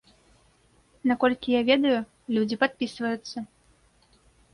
Наколькі 1.11 1.53
я 1.55 1.61
ведаю, 1.69 1.99
людзі 2.37 2.55
падпісваюцца. 2.65 3.37